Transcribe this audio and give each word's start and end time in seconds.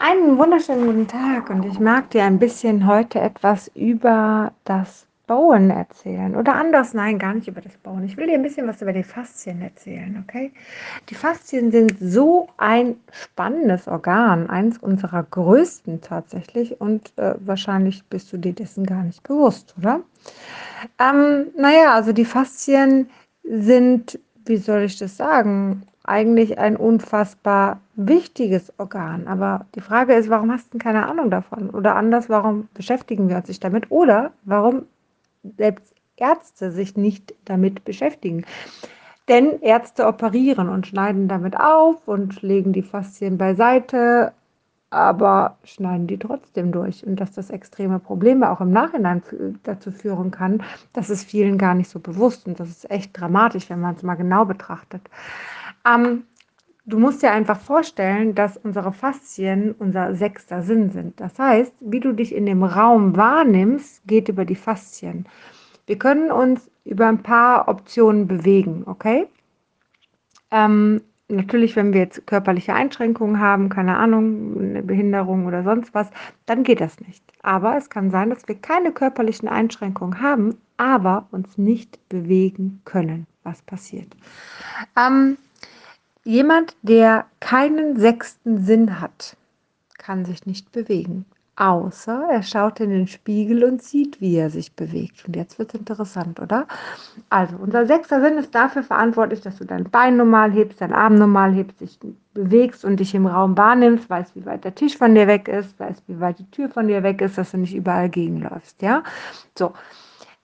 Einen 0.00 0.38
wunderschönen 0.38 0.86
guten 0.86 1.08
Tag 1.08 1.50
und 1.50 1.64
ich 1.64 1.80
mag 1.80 2.10
dir 2.10 2.22
ein 2.22 2.38
bisschen 2.38 2.86
heute 2.86 3.18
etwas 3.18 3.66
über 3.74 4.52
das 4.62 5.08
Bauen 5.26 5.70
erzählen. 5.70 6.36
Oder 6.36 6.54
anders, 6.54 6.94
nein, 6.94 7.18
gar 7.18 7.34
nicht 7.34 7.48
über 7.48 7.60
das 7.60 7.76
Bauen. 7.78 8.04
Ich 8.04 8.16
will 8.16 8.28
dir 8.28 8.34
ein 8.34 8.42
bisschen 8.42 8.68
was 8.68 8.80
über 8.80 8.92
die 8.92 9.02
Faszien 9.02 9.60
erzählen, 9.60 10.24
okay? 10.24 10.52
Die 11.08 11.16
Faszien 11.16 11.72
sind 11.72 11.96
so 11.98 12.48
ein 12.58 12.94
spannendes 13.10 13.88
Organ, 13.88 14.48
eines 14.48 14.78
unserer 14.78 15.24
größten 15.24 16.00
tatsächlich 16.00 16.80
und 16.80 17.12
äh, 17.16 17.34
wahrscheinlich 17.40 18.04
bist 18.04 18.32
du 18.32 18.36
dir 18.36 18.52
dessen 18.52 18.86
gar 18.86 19.02
nicht 19.02 19.24
bewusst, 19.24 19.74
oder? 19.78 20.02
Ähm, 21.00 21.48
naja, 21.56 21.94
also 21.94 22.12
die 22.12 22.24
Faszien 22.24 23.10
sind, 23.42 24.20
wie 24.44 24.58
soll 24.58 24.82
ich 24.82 24.96
das 24.96 25.16
sagen, 25.16 25.82
eigentlich 26.08 26.58
ein 26.58 26.76
unfassbar 26.76 27.80
wichtiges 27.94 28.72
Organ. 28.78 29.28
Aber 29.28 29.66
die 29.74 29.80
Frage 29.80 30.14
ist, 30.14 30.30
warum 30.30 30.50
hast 30.50 30.72
du 30.72 30.78
keine 30.78 31.06
Ahnung 31.06 31.30
davon? 31.30 31.70
Oder 31.70 31.96
anders, 31.96 32.28
warum 32.28 32.68
beschäftigen 32.74 33.28
wir 33.28 33.36
uns 33.36 33.48
nicht 33.48 33.62
damit? 33.62 33.90
Oder 33.90 34.32
warum 34.44 34.86
selbst 35.56 35.94
Ärzte 36.16 36.72
sich 36.72 36.96
nicht 36.96 37.34
damit 37.44 37.84
beschäftigen? 37.84 38.44
Denn 39.28 39.60
Ärzte 39.60 40.06
operieren 40.06 40.70
und 40.70 40.86
schneiden 40.86 41.28
damit 41.28 41.58
auf 41.60 42.08
und 42.08 42.40
legen 42.40 42.72
die 42.72 42.82
Faszien 42.82 43.36
beiseite, 43.36 44.32
aber 44.90 45.58
schneiden 45.64 46.06
die 46.06 46.18
trotzdem 46.18 46.72
durch. 46.72 47.06
Und 47.06 47.16
dass 47.16 47.32
das 47.32 47.50
extreme 47.50 47.98
Probleme 47.98 48.50
auch 48.50 48.62
im 48.62 48.70
Nachhinein 48.70 49.22
dazu 49.64 49.92
führen 49.92 50.30
kann, 50.30 50.62
das 50.94 51.10
ist 51.10 51.24
vielen 51.24 51.58
gar 51.58 51.74
nicht 51.74 51.90
so 51.90 51.98
bewusst. 51.98 52.46
Und 52.46 52.58
das 52.58 52.70
ist 52.70 52.90
echt 52.90 53.18
dramatisch, 53.20 53.68
wenn 53.68 53.80
man 53.80 53.96
es 53.96 54.02
mal 54.02 54.14
genau 54.14 54.46
betrachtet. 54.46 55.02
Ähm, 55.88 56.24
du 56.86 56.98
musst 56.98 57.22
dir 57.22 57.32
einfach 57.32 57.60
vorstellen, 57.60 58.34
dass 58.34 58.56
unsere 58.56 58.92
Faszien 58.92 59.74
unser 59.78 60.14
sechster 60.14 60.62
Sinn 60.62 60.90
sind. 60.90 61.20
Das 61.20 61.38
heißt, 61.38 61.72
wie 61.80 62.00
du 62.00 62.12
dich 62.12 62.34
in 62.34 62.46
dem 62.46 62.62
Raum 62.62 63.16
wahrnimmst, 63.16 64.06
geht 64.06 64.28
über 64.28 64.44
die 64.44 64.56
Faszien. 64.56 65.26
Wir 65.86 65.98
können 65.98 66.30
uns 66.30 66.70
über 66.84 67.06
ein 67.06 67.22
paar 67.22 67.68
Optionen 67.68 68.26
bewegen, 68.26 68.82
okay? 68.86 69.26
Ähm, 70.50 71.02
natürlich, 71.28 71.76
wenn 71.76 71.92
wir 71.92 72.00
jetzt 72.00 72.26
körperliche 72.26 72.74
Einschränkungen 72.74 73.40
haben, 73.40 73.68
keine 73.68 73.96
Ahnung, 73.96 74.58
eine 74.58 74.82
Behinderung 74.82 75.46
oder 75.46 75.62
sonst 75.62 75.94
was, 75.94 76.10
dann 76.46 76.64
geht 76.64 76.80
das 76.80 77.00
nicht. 77.00 77.22
Aber 77.42 77.76
es 77.76 77.90
kann 77.90 78.10
sein, 78.10 78.30
dass 78.30 78.48
wir 78.48 78.54
keine 78.54 78.92
körperlichen 78.92 79.48
Einschränkungen 79.48 80.20
haben, 80.20 80.56
aber 80.76 81.26
uns 81.30 81.58
nicht 81.58 82.08
bewegen 82.08 82.80
können. 82.84 83.26
Was 83.42 83.62
passiert? 83.62 84.14
Ähm, 84.96 85.38
Jemand, 86.28 86.76
der 86.82 87.24
keinen 87.40 87.98
sechsten 87.98 88.62
Sinn 88.62 89.00
hat, 89.00 89.34
kann 89.96 90.26
sich 90.26 90.44
nicht 90.44 90.70
bewegen, 90.72 91.24
außer 91.56 92.28
er 92.30 92.42
schaut 92.42 92.80
in 92.80 92.90
den 92.90 93.06
Spiegel 93.06 93.64
und 93.64 93.82
sieht, 93.82 94.20
wie 94.20 94.36
er 94.36 94.50
sich 94.50 94.74
bewegt. 94.74 95.24
Und 95.26 95.36
jetzt 95.36 95.58
wird 95.58 95.72
es 95.72 95.80
interessant, 95.80 96.38
oder? 96.38 96.66
Also, 97.30 97.56
unser 97.56 97.86
sechster 97.86 98.20
Sinn 98.20 98.36
ist 98.36 98.54
dafür 98.54 98.82
verantwortlich, 98.82 99.40
dass 99.40 99.56
du 99.56 99.64
dein 99.64 99.84
Bein 99.84 100.18
normal 100.18 100.52
hebst, 100.52 100.82
deinen 100.82 100.92
Arm 100.92 101.14
normal 101.14 101.54
hebst, 101.54 101.80
dich 101.80 101.98
bewegst 102.34 102.84
und 102.84 103.00
dich 103.00 103.14
im 103.14 103.26
Raum 103.26 103.56
wahrnimmst, 103.56 104.10
weißt, 104.10 104.36
wie 104.36 104.44
weit 104.44 104.64
der 104.64 104.74
Tisch 104.74 104.98
von 104.98 105.14
dir 105.14 105.28
weg 105.28 105.48
ist, 105.48 105.80
weißt, 105.80 106.02
wie 106.08 106.20
weit 106.20 106.40
die 106.40 106.50
Tür 106.50 106.68
von 106.68 106.88
dir 106.88 107.02
weg 107.02 107.22
ist, 107.22 107.38
dass 107.38 107.52
du 107.52 107.56
nicht 107.56 107.74
überall 107.74 108.10
gegenläufst, 108.10 108.82
ja? 108.82 109.02
So. 109.56 109.72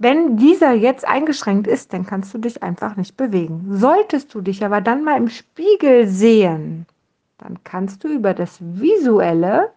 Wenn 0.04 0.36
dieser 0.36 0.72
jetzt 0.72 1.08
eingeschränkt 1.08 1.66
ist, 1.66 1.94
dann 1.94 2.04
kannst 2.04 2.34
du 2.34 2.36
dich 2.36 2.62
einfach 2.62 2.94
nicht 2.96 3.16
bewegen. 3.16 3.64
Solltest 3.70 4.34
du 4.34 4.42
dich 4.42 4.62
aber 4.62 4.82
dann 4.82 5.02
mal 5.02 5.16
im 5.16 5.30
Spiegel 5.30 6.06
sehen, 6.06 6.84
dann 7.38 7.64
kannst 7.64 8.04
du 8.04 8.08
über 8.08 8.34
das 8.34 8.58
Visuelle 8.60 9.72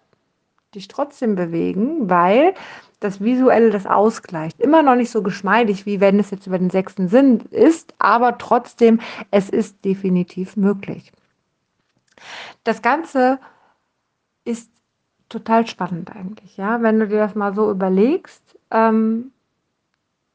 dich 0.75 0.89
trotzdem 0.89 1.35
bewegen, 1.35 2.09
weil 2.09 2.55
das 2.99 3.21
Visuelle 3.21 3.69
das 3.69 3.85
ausgleicht. 3.85 4.59
Immer 4.59 4.83
noch 4.83 4.95
nicht 4.95 5.11
so 5.11 5.23
geschmeidig, 5.23 5.85
wie 5.85 6.01
wenn 6.01 6.19
es 6.19 6.29
jetzt 6.29 6.45
über 6.45 6.59
den 6.59 6.71
sechsten 6.71 7.07
Sinn 7.07 7.39
ist, 7.51 7.93
aber 7.97 8.37
trotzdem, 8.37 8.99
es 9.31 9.49
ist 9.49 9.85
definitiv 9.85 10.57
möglich. 10.57 11.13
Das 12.65 12.81
Ganze 12.81 13.39
ist 14.43 14.69
total 15.29 15.65
spannend 15.67 16.13
eigentlich, 16.13 16.57
ja, 16.57 16.81
wenn 16.81 16.99
du 16.99 17.07
dir 17.07 17.19
das 17.19 17.33
mal 17.33 17.55
so 17.55 17.71
überlegst. 17.71 18.43
Ähm, 18.71 19.31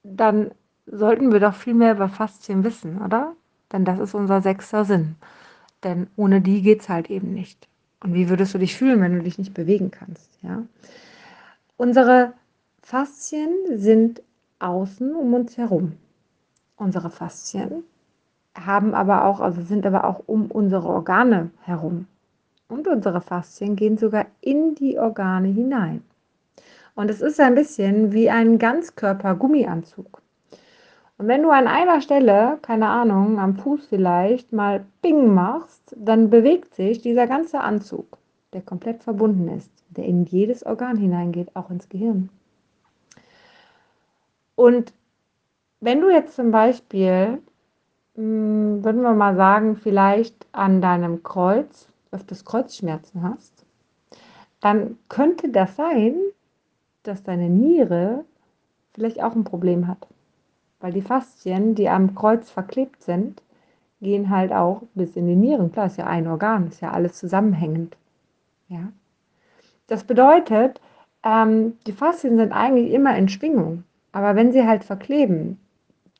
dann 0.03 0.51
sollten 0.87 1.33
wir 1.33 1.41
doch 1.41 1.55
viel 1.55 1.75
mehr 1.75 1.93
über 1.93 2.09
Faszien 2.09 2.65
wissen, 2.65 3.01
oder? 3.03 3.35
Denn 3.73 3.85
das 3.85 3.99
ist 3.99 4.15
unser 4.15 4.43
sechster 4.43 4.85
Sinn. 4.85 5.17
Denn 5.85 6.09
ohne 6.17 6.41
die 6.41 6.63
geht 6.63 6.83
es 6.83 6.89
halt 6.89 7.11
eben 7.11 7.33
nicht. 7.33 7.69
Und 8.03 8.15
wie 8.15 8.29
würdest 8.29 8.55
du 8.55 8.59
dich 8.59 8.77
fühlen, 8.77 9.01
wenn 9.01 9.15
du 9.15 9.23
dich 9.23 9.39
nicht 9.39 9.55
bewegen 9.55 9.91
kannst? 9.91 10.29
Ja? 10.43 10.63
Unsere 11.77 12.33
Faszien 12.83 13.51
sind 13.77 14.23
außen 14.59 15.15
um 15.15 15.35
uns 15.35 15.57
herum. 15.57 15.93
Unsere 16.77 17.11
Faszien 17.11 17.85
haben 18.55 18.95
aber 18.95 19.25
auch, 19.25 19.41
also 19.41 19.63
sind 19.63 19.87
aber 19.87 20.05
auch 20.05 20.23
um 20.27 20.51
unsere 20.51 20.89
Organe 20.89 21.51
herum. 21.63 22.07
Und 22.69 22.89
unsere 22.89 23.21
Faszien 23.21 23.77
gehen 23.77 23.99
sogar 23.99 24.27
in 24.41 24.75
die 24.75 24.99
Organe 24.99 25.49
hinein. 25.49 26.03
Und 26.95 27.11
es 27.11 27.21
ist 27.21 27.41
ein 27.41 27.55
bisschen 27.55 28.13
wie 28.13 28.29
ein 28.31 28.59
Ganzkörper-Gummianzug. 28.59 30.21
Und 31.19 31.29
wenn 31.29 31.43
du 31.43 31.51
an 31.51 31.69
einer 31.69 32.01
Stelle, 32.01 32.59
keine 32.63 32.89
Ahnung, 32.89 33.39
am 33.39 33.57
Fuß 33.57 33.87
vielleicht 33.87 34.53
mal 34.53 34.85
Bing 35.01 35.33
machst, 35.33 35.95
dann 35.97 36.31
bewegt 36.31 36.75
sich 36.75 37.01
dieser 37.01 37.27
ganze 37.27 37.61
Anzug, 37.61 38.19
der 38.53 38.63
komplett 38.63 39.03
verbunden 39.03 39.49
ist, 39.49 39.71
der 39.91 40.05
in 40.05 40.25
jedes 40.25 40.67
Organ 40.67 40.97
hineingeht, 40.97 41.55
auch 41.55 41.71
ins 41.71 41.89
Gehirn. 41.89 42.29
Und 44.55 44.93
wenn 45.81 46.01
du 46.01 46.11
jetzt 46.11 46.37
zum 46.37 46.51
Beispiel, 46.51 47.41
hm, 48.17 48.85
würden 48.85 49.03
wir 49.03 49.15
mal 49.15 49.37
sagen, 49.37 49.77
vielleicht 49.77 50.47
an 50.53 50.83
deinem 50.83 51.23
Kreuz 51.23 51.89
öfters 52.11 52.45
Kreuzschmerzen 52.45 53.23
hast, 53.23 53.65
dann 54.61 54.99
könnte 55.09 55.49
das 55.49 55.77
sein, 55.77 56.15
dass 57.03 57.23
deine 57.23 57.49
Niere 57.49 58.25
vielleicht 58.95 59.23
auch 59.23 59.35
ein 59.35 59.45
Problem 59.45 59.89
hat. 59.89 60.07
Weil 60.81 60.93
die 60.93 61.03
Faszien, 61.03 61.75
die 61.75 61.89
am 61.89 62.15
Kreuz 62.15 62.51
verklebt 62.51 63.03
sind, 63.03 63.43
gehen 64.01 64.31
halt 64.31 64.53
auch 64.53 64.83
bis 64.95 65.17
in 65.17 65.27
die 65.27 65.37
Nieren. 65.37 65.73
Klar, 65.73 65.87
ist 65.87 65.99
ja 65.99 66.07
ein 66.07 66.27
Organ, 66.27 66.69
ist 66.69 66.81
ja 66.81 66.91
alles 66.91 67.15
zusammenhängend. 67.15 67.97
Ja? 68.69 68.93
Das 69.87 70.05
bedeutet, 70.05 70.81
ähm, 71.23 71.75
die 71.87 71.93
Faszien 71.93 72.37
sind 72.37 72.53
eigentlich 72.53 72.93
immer 72.93 73.17
in 73.17 73.29
Schwingung. 73.29 73.85
Aber 74.11 74.35
wenn 74.35 74.53
sie 74.53 74.67
halt 74.67 74.85
verkleben, 74.85 75.59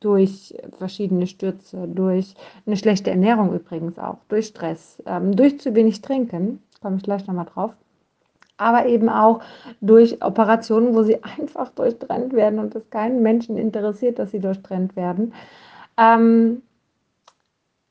durch 0.03 0.55
verschiedene 0.79 1.27
Stürze, 1.27 1.87
durch 1.87 2.35
eine 2.67 2.77
schlechte 2.77 3.11
Ernährung 3.11 3.55
übrigens 3.55 3.99
auch, 3.99 4.19
durch 4.29 4.47
Stress, 4.47 5.01
ähm, 5.07 5.37
durch 5.37 5.61
zu 5.61 5.75
wenig 5.75 6.01
Trinken, 6.01 6.61
komme 6.81 6.97
ich 6.97 7.03
gleich 7.03 7.27
nochmal 7.27 7.47
drauf, 7.47 7.73
aber 8.63 8.87
eben 8.87 9.09
auch 9.09 9.41
durch 9.81 10.23
Operationen, 10.25 10.95
wo 10.95 11.03
sie 11.03 11.23
einfach 11.39 11.71
durchtrennt 11.71 12.33
werden 12.33 12.59
und 12.59 12.75
es 12.75 12.89
keinen 12.91 13.23
Menschen 13.23 13.57
interessiert, 13.57 14.19
dass 14.19 14.31
sie 14.31 14.41
durchtrennt 14.41 14.97
werden. 14.97 15.35
Ähm, 15.97 16.63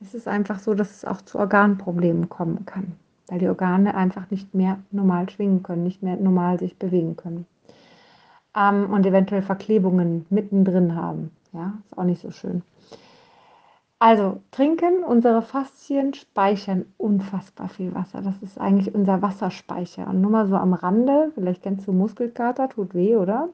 es 0.01 0.15
ist 0.15 0.27
einfach 0.27 0.59
so, 0.59 0.73
dass 0.73 0.91
es 0.91 1.05
auch 1.05 1.21
zu 1.21 1.37
Organproblemen 1.37 2.29
kommen 2.29 2.65
kann, 2.65 2.93
weil 3.27 3.39
die 3.39 3.47
Organe 3.47 3.93
einfach 3.95 4.29
nicht 4.31 4.53
mehr 4.55 4.79
normal 4.91 5.29
schwingen 5.29 5.61
können, 5.61 5.83
nicht 5.83 6.01
mehr 6.01 6.15
normal 6.15 6.57
sich 6.59 6.77
bewegen 6.77 7.15
können. 7.15 7.45
Ähm, 8.57 8.89
und 8.91 9.05
eventuell 9.05 9.43
Verklebungen 9.43 10.25
mittendrin 10.29 10.95
haben. 10.95 11.31
Ja, 11.53 11.73
ist 11.85 11.97
auch 11.97 12.03
nicht 12.03 12.21
so 12.21 12.31
schön. 12.31 12.63
Also 14.01 14.41
trinken, 14.49 15.03
unsere 15.03 15.43
Faszien 15.43 16.15
speichern 16.15 16.85
unfassbar 16.97 17.69
viel 17.69 17.93
Wasser. 17.93 18.23
Das 18.23 18.41
ist 18.41 18.59
eigentlich 18.59 18.95
unser 18.95 19.21
Wasserspeicher. 19.21 20.07
Und 20.07 20.21
nur 20.21 20.31
mal 20.31 20.47
so 20.47 20.55
am 20.55 20.73
Rande, 20.73 21.31
vielleicht 21.35 21.61
kennst 21.61 21.87
du 21.87 21.93
Muskelkater, 21.93 22.67
tut 22.67 22.95
weh, 22.95 23.15
oder? 23.15 23.49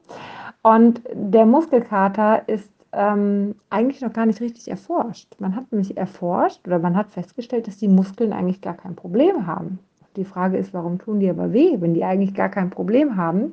Und 0.62 1.02
der 1.12 1.44
Muskelkater 1.44 2.48
ist 2.48 2.70
ähm, 2.92 3.56
eigentlich 3.68 4.00
noch 4.00 4.14
gar 4.14 4.24
nicht 4.24 4.40
richtig 4.40 4.68
erforscht. 4.68 5.28
Man 5.38 5.54
hat 5.54 5.70
nämlich 5.70 5.98
erforscht 5.98 6.66
oder 6.66 6.78
man 6.78 6.96
hat 6.96 7.10
festgestellt, 7.10 7.66
dass 7.66 7.76
die 7.76 7.88
Muskeln 7.88 8.32
eigentlich 8.32 8.62
gar 8.62 8.72
kein 8.74 8.96
Problem 8.96 9.46
haben. 9.46 9.80
Die 10.16 10.24
Frage 10.24 10.56
ist, 10.56 10.72
warum 10.72 10.98
tun 10.98 11.20
die 11.20 11.28
aber 11.28 11.52
weh, 11.52 11.76
wenn 11.78 11.92
die 11.92 12.04
eigentlich 12.04 12.32
gar 12.32 12.48
kein 12.48 12.70
Problem 12.70 13.18
haben? 13.18 13.52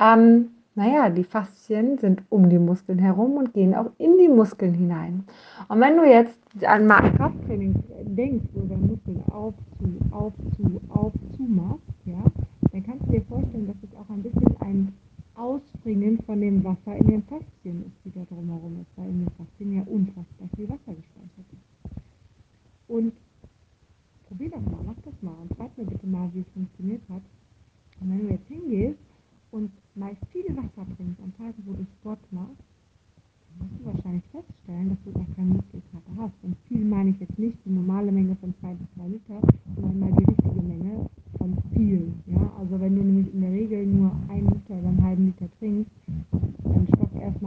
Ähm, 0.00 0.51
naja, 0.74 1.10
die 1.10 1.24
Faszien 1.24 1.98
sind 1.98 2.22
um 2.30 2.48
die 2.48 2.58
Muskeln 2.58 2.98
herum 2.98 3.36
und 3.36 3.52
gehen 3.52 3.74
auch 3.74 3.90
in 3.98 4.16
die 4.18 4.28
Muskeln 4.28 4.72
hinein. 4.72 5.24
Und 5.68 5.80
wenn 5.80 5.96
du 5.96 6.04
jetzt 6.04 6.38
an 6.64 6.86
mal 6.86 7.12
Krafttraining 7.12 7.74
denkst, 8.04 8.46
wo 8.54 8.60
du 8.60 8.74
Muskeln 8.74 9.22
auf, 9.30 9.54
zu, 9.78 10.14
auf, 10.14 10.32
zu, 10.56 10.80
auf, 10.88 11.12
zu 11.36 11.42
machst, 11.42 11.82
ja, 12.06 12.22
dann 12.72 12.82
kannst 12.84 13.06
du 13.06 13.12
dir 13.12 13.22
vorstellen, 13.22 13.66
dass 13.66 13.76
es 13.82 13.96
auch 13.96 14.08
ein 14.08 14.22
bisschen 14.22 14.56
ein 14.60 14.94
Ausspringen 15.34 16.18
von 16.24 16.40
dem 16.40 16.62
Wasser 16.64 16.96
in 16.96 17.06
den 17.06 17.22
Faszien 17.24 17.84
ist, 17.86 17.96
die 18.04 18.12
da 18.18 18.24
drumherum 18.28 18.80
ist, 18.80 18.96
weil 18.96 19.12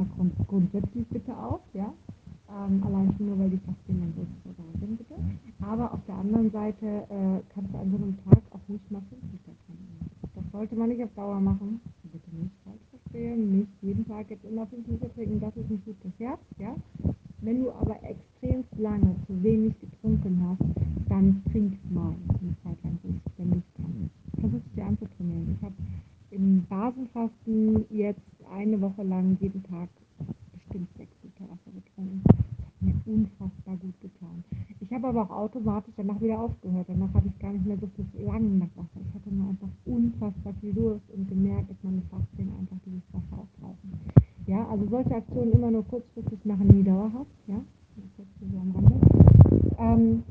einfach 0.06 0.18
grund 0.18 0.34
grundsätzlich 0.48 1.08
bitte 1.08 1.36
auf, 1.36 1.62
ja. 1.74 1.94
Ähm, 2.50 2.84
allein 2.84 3.14
schon 3.18 3.28
nur, 3.28 3.40
weil 3.40 3.50
die 3.50 3.58
Fachthemen 3.58 4.14
so 4.16 4.26
sind, 4.80 4.98
bitte. 4.98 5.16
Aber 5.62 5.92
auf 5.94 6.00
der 6.08 6.16
anderen 6.16 6.52
Seite 6.52 6.86
äh, 6.86 7.42
kannst 7.54 7.74
du 7.74 7.78
an 7.78 7.92
so 7.92 7.98
einem 7.98 8.18
Tag 8.24 8.42
auch 8.52 8.68
nicht 8.68 8.92
mal 8.92 9.02
50 9.10 9.40
erkennen. 9.48 10.10
Das 10.36 10.44
sollte 10.52 10.76
man 10.76 10.90
nicht 10.90 11.04
auf 11.04 11.14
Dauer 11.16 11.40
machen. 11.40 11.82
Bitte 12.04 12.30
nicht 12.36 12.54
falsch 12.64 12.86
verstehen. 12.92 13.60
Nicht 13.60 13.72
jeden 13.82 14.08
Tag 14.08 14.30
jetzt 14.30 14.46
immer 14.46 14.68
5 14.68 14.88
Liter 14.88 15.14
trinken, 15.14 15.40
das 15.40 15.56
ist 15.58 15.70
nicht 15.70 15.86
gut 15.86 16.02
gefährdet, 16.02 16.46
ja. 16.60 16.76
Wenn 17.42 17.64
du 17.64 17.72
aber 17.72 17.98
extrem 18.04 18.64
lange 18.78 19.16
zu 19.28 19.44
wenig 19.44 19.74
getrunken 19.80 20.40
hast, 20.48 21.10
dann 21.10 21.42
trink 21.52 21.74
mal 21.92 22.14
eine 22.40 22.56
Zeit 22.64 22.84
lang 22.84 22.98
wenn 23.38 23.52
du 23.52 23.58
es 23.58 23.64
kannst. 23.76 24.40
Versuch 24.40 24.60
es 24.66 24.76
dir 24.76 24.86
anzutrainieren. 24.86 25.58
Ich 25.58 25.64
habe 25.64 25.76
im 26.32 26.66
Basenfasten 26.70 27.86
jetzt 27.90 28.35
eine 28.56 28.80
Woche 28.80 29.04
lang 29.04 29.38
jeden 29.42 29.62
Tag 29.64 29.90
bestimmt 30.54 30.88
6 30.98 31.12
Liter 31.24 31.44
Wasser 31.52 31.72
getrunken. 31.76 32.24
Mir 32.80 32.96
unfassbar 33.06 33.76
gut 33.78 34.00
getan. 34.00 34.44
Ich 34.80 34.92
habe 34.94 35.08
aber 35.08 35.24
auch 35.24 35.30
automatisch 35.30 35.94
danach 35.98 36.22
wieder 36.22 36.40
aufgehört. 36.40 36.88
Danach 36.88 37.14
hatte 37.14 37.28
ich 37.28 37.40
gar 37.40 37.52
nicht 37.52 37.66
mehr 37.66 37.78
so 37.80 37.88
viel 37.96 38.06
Verlangen 38.16 38.60
nach 38.60 38.72
Wasser. 38.76 39.00
Ich 39.08 39.14
hatte 39.14 39.34
nur 39.34 39.50
einfach 39.50 39.68
unfassbar 39.86 40.54
viel 40.62 40.74
Durst 40.74 41.10
und 41.12 41.28
gemerkt, 41.28 41.70
dass 41.70 41.78
meine 41.84 42.02
Faszien 42.10 42.52
einfach 42.60 42.78
dieses 42.86 43.04
Wasser 43.12 43.44
auch 43.44 43.60
brauchen. 43.60 43.92
Ja, 44.48 44.68
also 44.70 44.88
solche 44.88 45.16
Aktionen 45.16 45.52
immer 45.54 45.72
nur 45.72 45.86
kurzfristig 45.86 46.46
machen, 46.46 46.68
nie 46.68 46.84
dauerhaft. 46.84 47.32
Ja, 47.48 47.60
das 48.18 48.26
ist 48.26 48.52
so 48.52 48.60
am 48.60 48.72
Rande. 48.72 48.96
Ähm, 49.80 50.24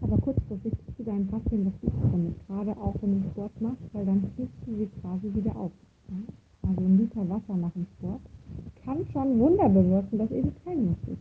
aber 0.00 0.16
kurzfristig 0.18 0.72
tust 0.72 0.98
du 0.98 1.04
deinen 1.04 1.28
Faszien 1.28 1.66
was 1.66 1.80
Gutes 1.80 2.10
damit, 2.10 2.34
gerade 2.46 2.72
auch 2.80 2.94
wenn 3.02 3.22
du 3.22 3.28
Sport 3.30 3.60
machst, 3.60 3.82
weil 3.92 4.06
dann 4.06 4.24
fühlst 4.34 4.54
du 4.66 4.76
sie 4.76 4.88
quasi 5.00 5.34
wieder 5.34 5.54
auf. 5.54 5.72
Also 6.78 6.90
ein 6.90 6.98
Liter 6.98 7.28
Wasser 7.28 7.56
nach 7.56 7.72
dem 7.72 7.86
Sport 7.98 8.20
kann 8.84 8.98
schon 9.12 9.40
Wunder 9.40 9.68
bewirken, 9.68 10.16
dass 10.16 10.30
eben 10.30 10.52
kein 10.64 10.86
Muskel 10.86 11.16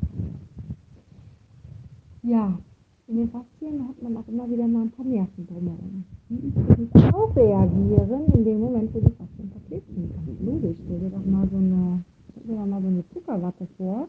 Ja, 2.22 2.60
in 3.08 3.18
den 3.18 3.30
Faszien 3.30 3.88
hat 3.88 4.00
man 4.04 4.18
auch 4.18 4.28
immer 4.28 4.48
wieder 4.52 4.68
mal 4.68 4.84
ein 4.84 4.92
paar 4.92 5.06
Nerven 5.06 5.48
drumherum. 5.48 6.04
Die 6.30 6.36
übrigens 6.36 6.94
auch 7.12 7.36
reagieren 7.36 8.34
in 8.36 8.46
dem 8.46 8.60
Moment, 8.60 8.94
wo 8.94 9.00
die 9.00 9.16
Faszien 9.18 9.50
verklebt 9.50 9.88
sind. 9.96 10.12
Logisch. 10.46 10.78
Stell 10.86 11.00
dir 11.00 11.10
doch 11.10 11.26
mal 11.26 11.48
so 11.50 11.58
eine, 11.58 12.04
stell 12.30 12.44
dir 12.44 12.62
doch 12.62 12.68
mal 12.68 12.82
so 12.84 12.88
eine 12.90 13.04
Zuckerwatte 13.10 13.68
vor, 13.78 14.08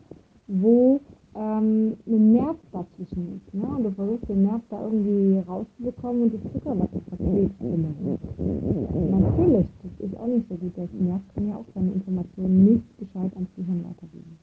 wo 0.48 1.00
ähm, 1.34 1.96
ein 2.06 2.32
Nerv 2.32 2.56
dazwischen 2.72 3.36
ist. 3.36 3.54
Ne? 3.54 3.66
Und 3.66 3.84
du 3.84 3.90
versuchst 3.92 4.28
den 4.28 4.42
Nerv 4.42 4.62
da 4.70 4.82
irgendwie 4.82 5.38
rauszubekommen 5.46 6.22
und 6.22 6.32
die 6.32 6.52
Zuckerwatte 6.52 7.00
verklebt 7.08 7.60
immer. 7.60 8.18
Natürlich, 9.18 9.66
das 9.82 10.06
ist 10.06 10.18
auch 10.18 10.26
nicht 10.26 10.48
so 10.48 10.56
Nerv 11.08 11.22
kann 11.34 11.48
ja 11.48 11.56
auch 11.56 11.64
seine 11.74 11.92
Informationen 11.92 12.64
nicht 12.64 12.98
gescheit 12.98 13.32
ans 13.34 13.48
Gehirn 13.56 13.84
weitergeben. 13.84 14.38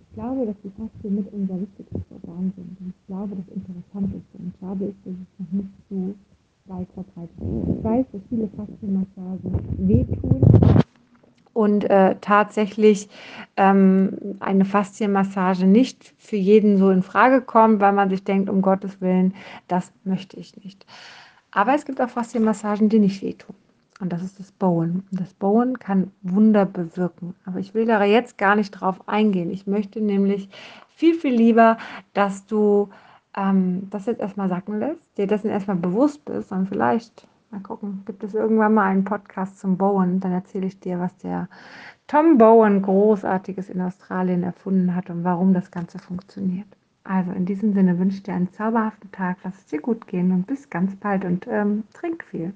Ich 0.00 0.14
glaube, 0.14 0.46
dass 0.46 0.56
die 0.62 0.70
Faszien 0.70 1.14
mit 1.16 1.32
unser 1.32 1.60
wichtigstes 1.60 2.02
Organ 2.10 2.52
sind. 2.56 2.80
Und 2.80 2.88
ich 2.90 3.06
glaube, 3.06 3.36
das 3.36 3.56
interessant 3.56 4.14
ist. 4.14 4.40
Und 4.40 4.52
schade 4.60 4.84
ist, 4.86 4.96
dass 5.04 5.14
es 5.14 5.38
noch 5.38 5.52
nicht 5.52 5.70
so 5.90 6.14
weit 6.66 6.88
verbreitet 6.94 7.36
ist. 7.40 7.78
Ich 7.78 7.84
weiß, 7.84 8.06
dass 8.12 8.22
viele 8.28 8.48
Faszienmassagen 8.48 9.88
wehtun. 9.88 10.42
Und 11.52 11.84
äh, 11.84 12.16
tatsächlich 12.20 13.08
ähm, 13.56 14.36
eine 14.40 14.64
Faszienmassage 14.64 15.66
nicht 15.66 16.14
für 16.18 16.36
jeden 16.36 16.78
so 16.78 16.90
in 16.90 17.02
Frage 17.02 17.40
kommt, 17.42 17.80
weil 17.80 17.92
man 17.92 18.10
sich 18.10 18.24
denkt, 18.24 18.50
um 18.50 18.60
Gottes 18.60 19.00
Willen, 19.00 19.34
das 19.68 19.92
möchte 20.04 20.36
ich 20.36 20.56
nicht. 20.64 20.84
Aber 21.52 21.74
es 21.74 21.84
gibt 21.84 22.00
auch 22.00 22.08
Faszienmassagen, 22.08 22.88
die 22.88 22.98
nicht 22.98 23.22
wehtun. 23.22 23.54
Und 24.04 24.12
das 24.12 24.22
ist 24.22 24.38
das 24.38 24.52
Bowen. 24.52 25.02
Und 25.10 25.18
das 25.18 25.32
Bowen 25.32 25.78
kann 25.78 26.10
Wunder 26.20 26.66
bewirken. 26.66 27.34
Aber 27.46 27.58
ich 27.58 27.72
will 27.72 27.86
da 27.86 28.04
jetzt 28.04 28.36
gar 28.36 28.54
nicht 28.54 28.70
drauf 28.70 29.08
eingehen. 29.08 29.50
Ich 29.50 29.66
möchte 29.66 30.02
nämlich 30.02 30.50
viel, 30.88 31.14
viel 31.14 31.34
lieber, 31.34 31.78
dass 32.12 32.44
du 32.44 32.90
ähm, 33.34 33.88
das 33.88 34.04
jetzt 34.04 34.20
erstmal 34.20 34.50
sacken 34.50 34.78
lässt, 34.78 35.00
dir 35.16 35.26
dessen 35.26 35.48
erstmal 35.48 35.78
bewusst 35.78 36.22
bist 36.26 36.52
und 36.52 36.68
vielleicht, 36.68 37.26
mal 37.50 37.62
gucken, 37.62 38.02
gibt 38.04 38.22
es 38.24 38.34
irgendwann 38.34 38.74
mal 38.74 38.90
einen 38.90 39.04
Podcast 39.04 39.58
zum 39.58 39.78
Bowen, 39.78 40.20
dann 40.20 40.32
erzähle 40.32 40.66
ich 40.66 40.78
dir, 40.78 41.00
was 41.00 41.16
der 41.16 41.48
Tom 42.06 42.36
Bowen 42.36 42.82
Großartiges 42.82 43.70
in 43.70 43.80
Australien 43.80 44.42
erfunden 44.42 44.94
hat 44.94 45.08
und 45.08 45.24
warum 45.24 45.54
das 45.54 45.70
Ganze 45.70 45.98
funktioniert. 45.98 46.68
Also 47.04 47.32
in 47.32 47.46
diesem 47.46 47.72
Sinne 47.72 47.98
wünsche 47.98 48.18
ich 48.18 48.22
dir 48.22 48.34
einen 48.34 48.52
zauberhaften 48.52 49.10
Tag, 49.12 49.38
lass 49.44 49.56
es 49.56 49.64
dir 49.64 49.80
gut 49.80 50.06
gehen 50.06 50.30
und 50.30 50.46
bis 50.46 50.68
ganz 50.68 50.94
bald 50.96 51.24
und 51.24 51.46
ähm, 51.48 51.84
trink 51.94 52.22
viel. 52.24 52.52